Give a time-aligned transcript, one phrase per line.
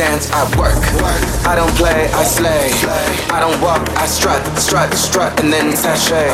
[0.00, 0.80] I dance, I work.
[1.44, 2.72] I don't play, I slay.
[3.28, 6.32] I don't walk, I strut, strut, strut, and then sashay.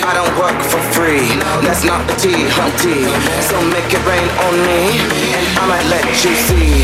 [0.00, 1.28] I don't work for free.
[1.60, 3.04] That's not the T, Humpty.
[3.44, 4.96] So make it rain on me,
[5.36, 6.80] and I might let you see.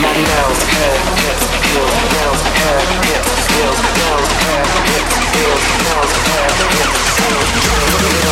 [0.00, 4.64] My nails, hair, hips, heels, nails, hair, hips, heels, nails, hair,
[4.96, 8.25] hips, heels, nails, hair, hips,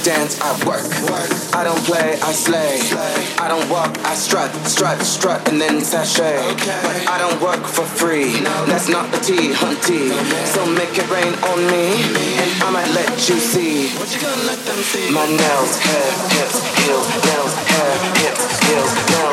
[0.00, 0.08] But
[0.40, 0.88] I work,
[1.52, 2.80] I don't play, I slay
[3.36, 6.40] I don't walk, I strut, strut, strut and then sachet
[7.04, 8.32] I don't work for free.
[8.64, 10.08] That's not the T, hunty.
[10.48, 12.00] So make it rain on me,
[12.40, 13.92] and I might let you see.
[15.12, 17.92] My nails, hair, hips, heels, nails, hair,
[18.24, 19.29] hips, heels, nails,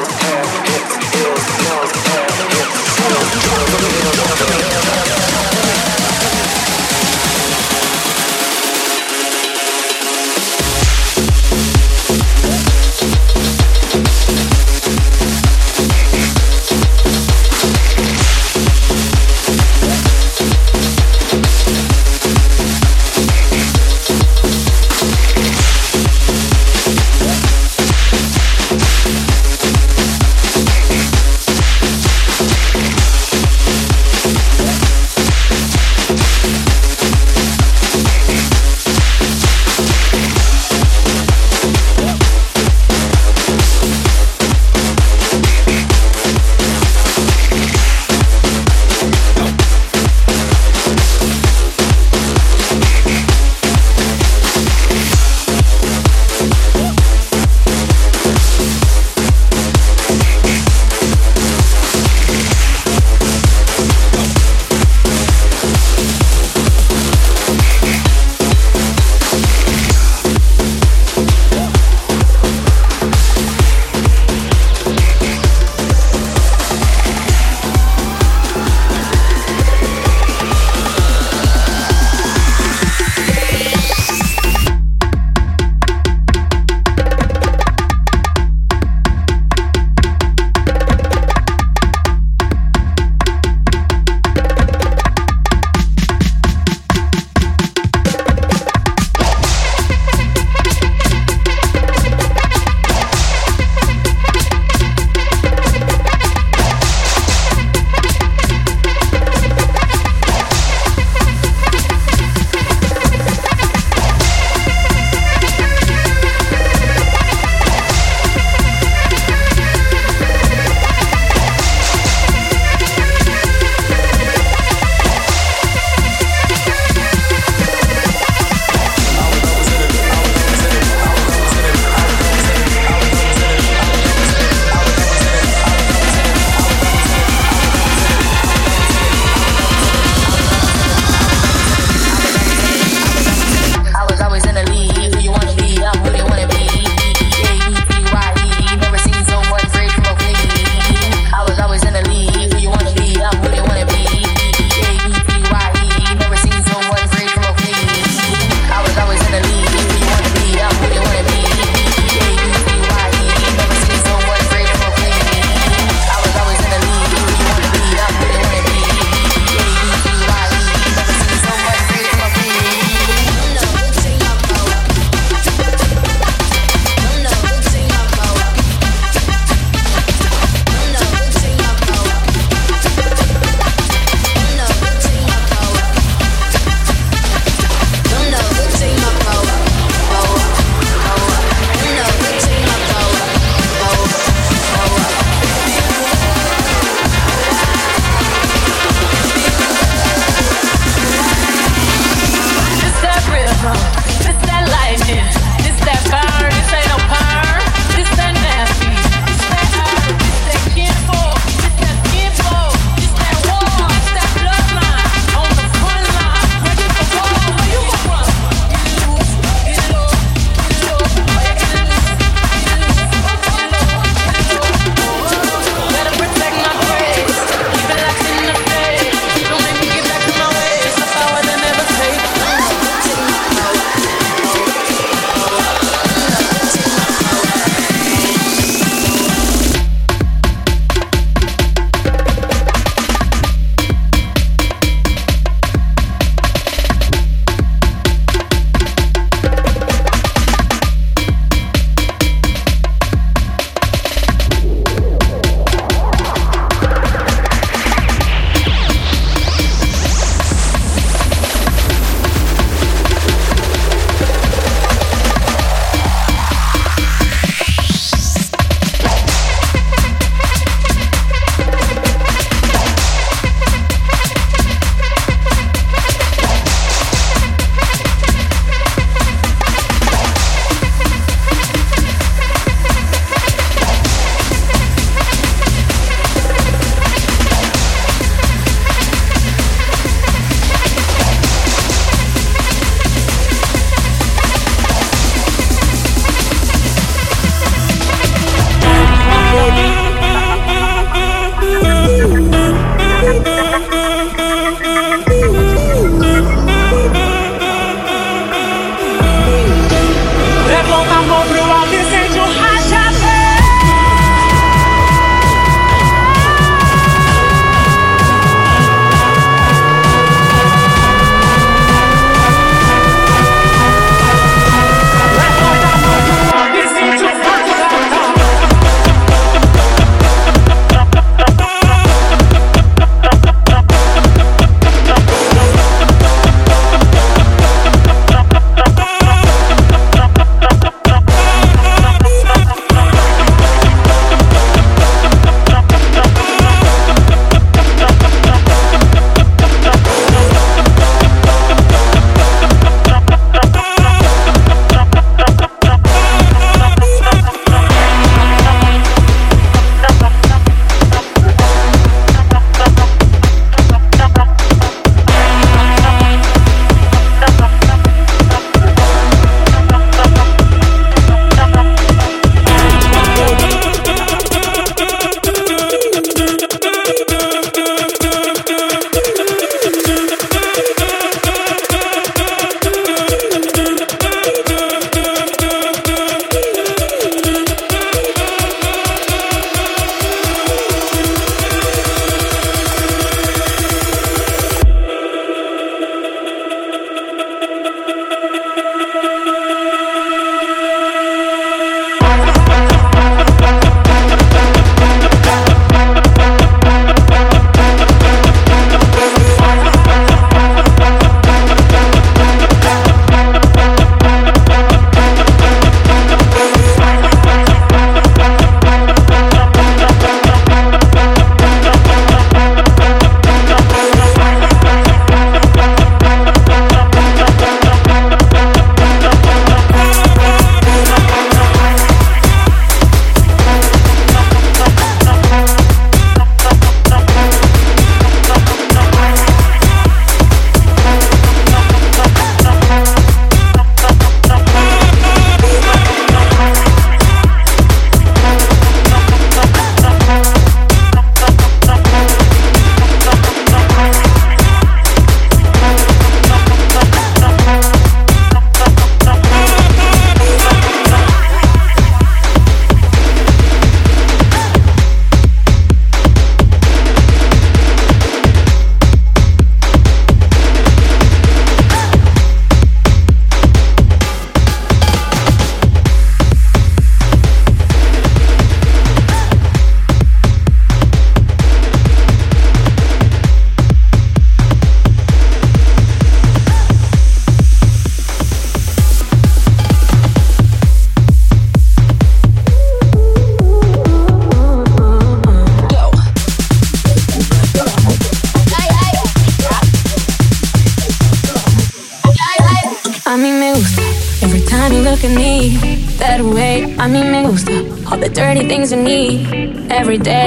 [510.24, 510.47] day.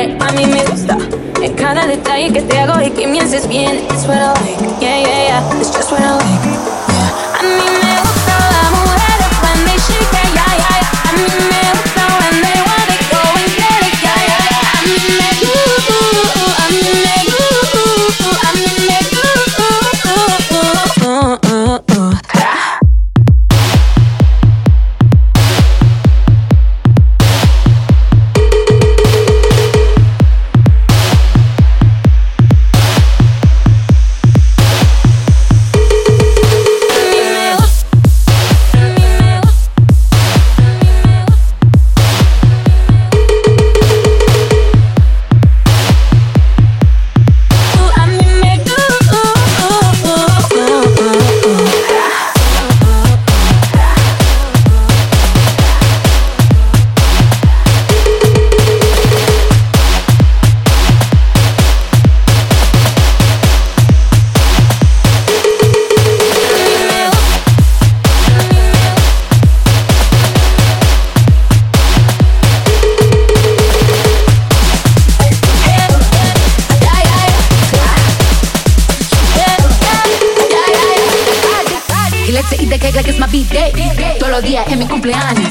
[82.40, 83.73] leche y de cake like it's my birthday.
[84.18, 85.50] Todos los días es mi cumpleaños.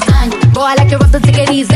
[0.52, 1.72] Boy, I like it rough, take it easy.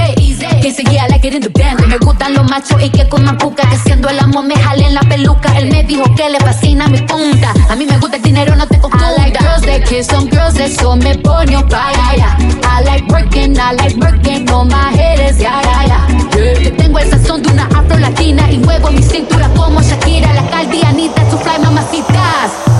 [0.60, 1.86] Que seguía like it in the band.
[1.86, 3.68] Me gustan los machos y que con puca.
[3.68, 5.56] Que siendo el amo me jalen la peluca.
[5.58, 7.52] Él me dijo que le fascina mi punta.
[7.68, 9.10] A mí me gusta el dinero, no te confunda.
[9.10, 12.36] I like girls that kiss on girls, eso me pone un yeah.
[12.64, 16.62] I like working, I like working on my haters, yeah, yeah, yeah.
[16.62, 20.42] Que tengo el sazón de una afro latina y muevo mi cintura como Shakira, la
[20.50, 22.73] caldianita, su fly mamacitas.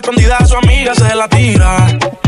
[0.00, 1.76] escondida a su amiga se la tira.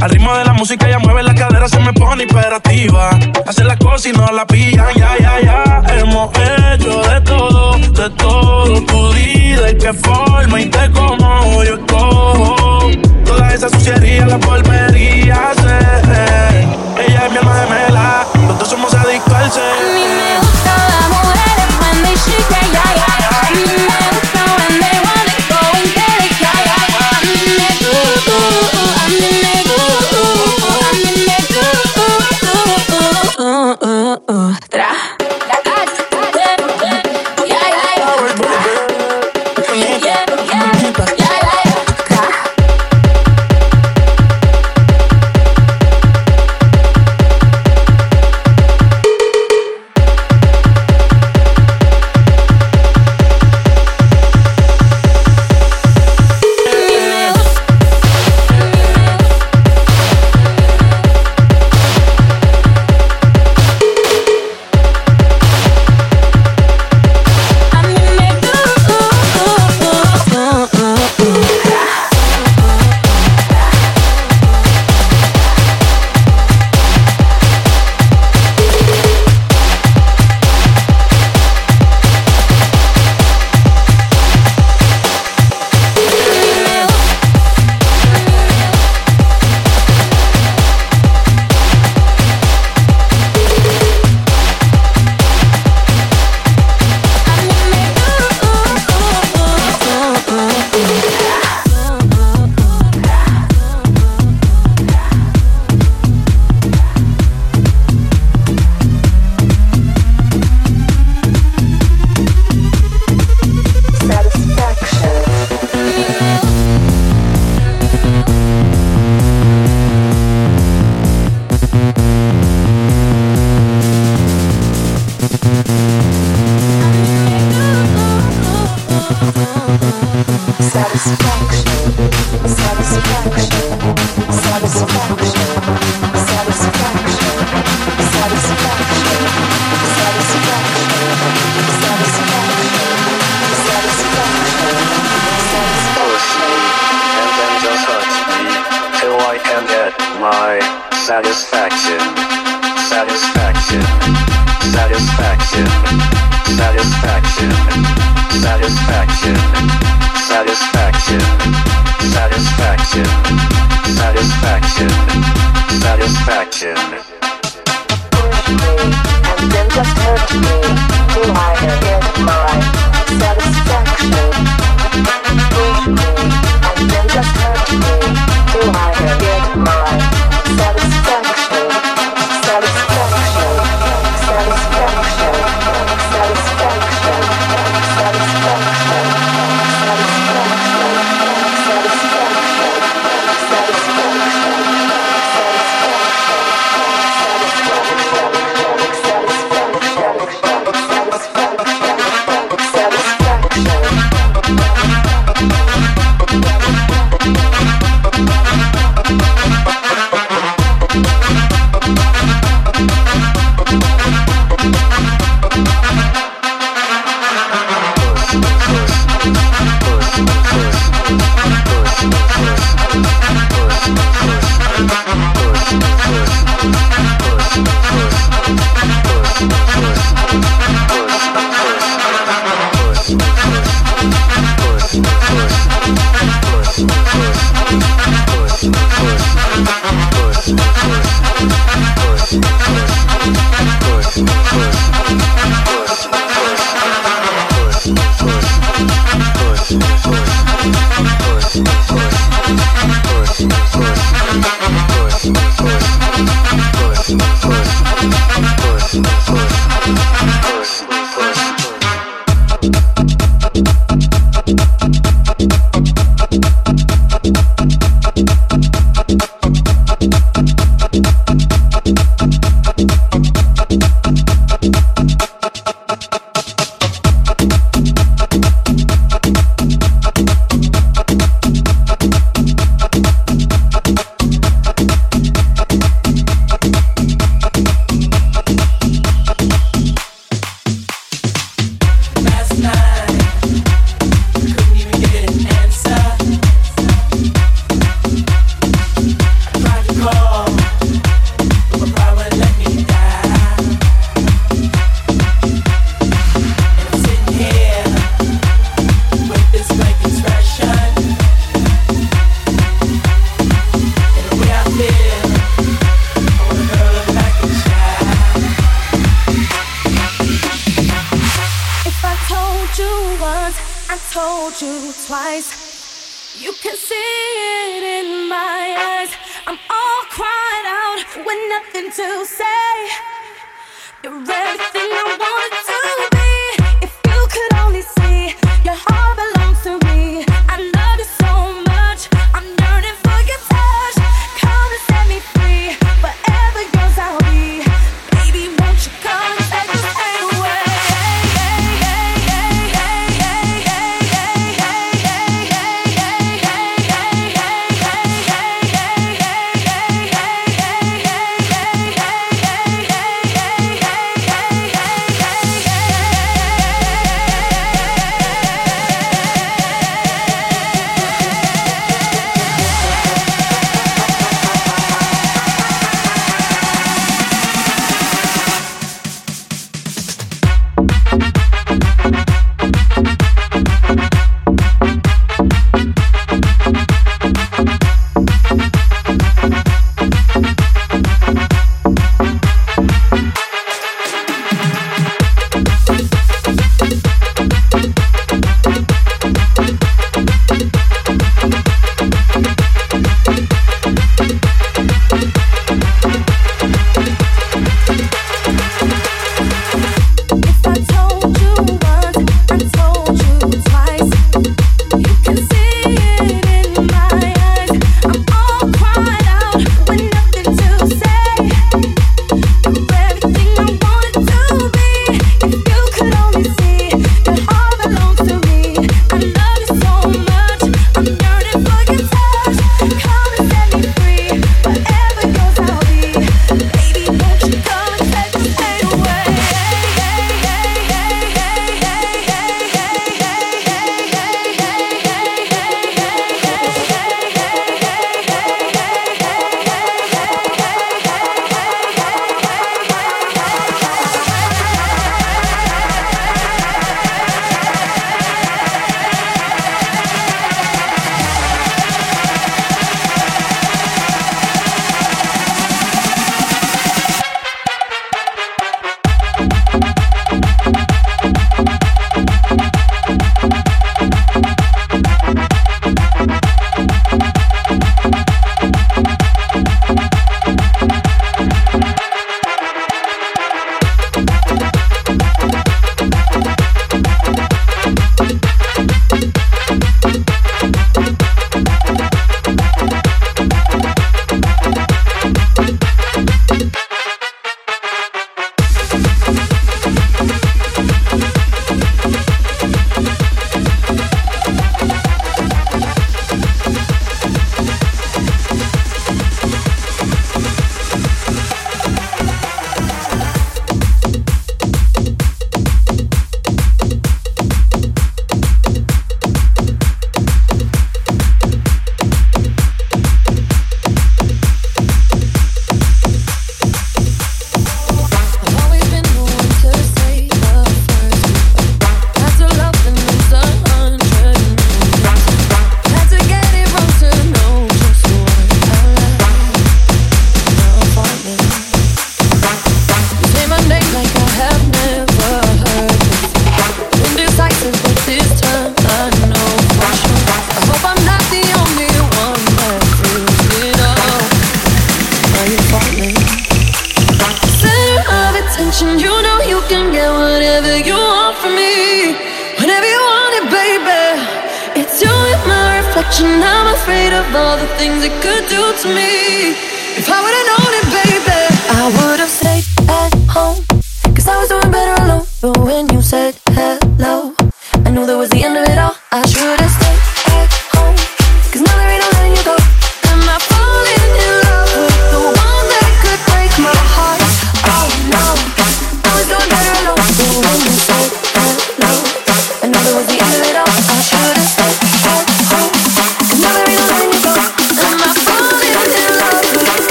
[0.00, 3.10] Al ritmo de la música ella mueve la cadera, se me pone imperativa.
[3.46, 5.82] Hace las cosas y no la pillan, ya, ya, ya.
[5.98, 8.84] Hemos hecho de todo, de todo.
[8.84, 12.90] Tu vida y qué forma y te como yo escojo.
[13.24, 15.53] Toda esa suciedad, la polvería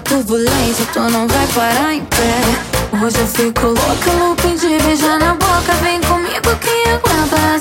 [0.00, 3.00] turbulência, tu não vai parar em pé.
[3.02, 5.72] Hoje eu fico louca, looping de beijar na boca.
[5.82, 7.58] Vem comigo que aguenta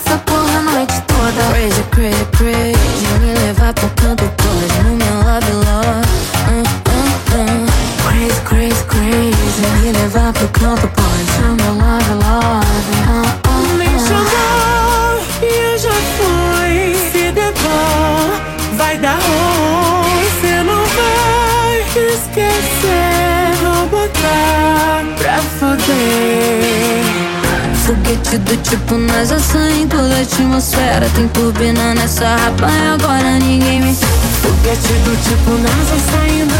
[28.37, 31.09] Do tipo NASA sem toda a atmosfera.
[31.15, 36.58] Tem turbina nessa rapa e agora ninguém me Foguete do tipo NASA saindo